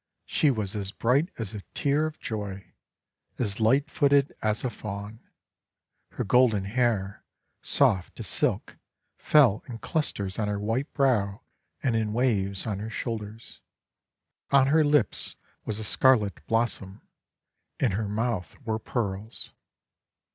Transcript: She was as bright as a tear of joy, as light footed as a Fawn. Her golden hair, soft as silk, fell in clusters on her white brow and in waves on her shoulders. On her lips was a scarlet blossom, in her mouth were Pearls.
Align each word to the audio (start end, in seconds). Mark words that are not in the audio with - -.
She 0.25 0.49
was 0.49 0.75
as 0.75 0.91
bright 0.91 1.29
as 1.37 1.53
a 1.53 1.61
tear 1.75 2.07
of 2.07 2.17
joy, 2.17 2.73
as 3.37 3.59
light 3.59 3.87
footed 3.87 4.33
as 4.41 4.63
a 4.63 4.71
Fawn. 4.71 5.19
Her 6.13 6.23
golden 6.23 6.65
hair, 6.65 7.23
soft 7.61 8.19
as 8.19 8.25
silk, 8.25 8.77
fell 9.19 9.63
in 9.67 9.77
clusters 9.77 10.39
on 10.39 10.47
her 10.47 10.59
white 10.59 10.91
brow 10.93 11.43
and 11.83 11.95
in 11.95 12.13
waves 12.13 12.65
on 12.65 12.79
her 12.79 12.89
shoulders. 12.89 13.61
On 14.49 14.65
her 14.65 14.83
lips 14.83 15.35
was 15.65 15.77
a 15.77 15.83
scarlet 15.83 16.43
blossom, 16.47 17.01
in 17.79 17.91
her 17.91 18.09
mouth 18.09 18.55
were 18.65 18.79
Pearls. 18.79 19.51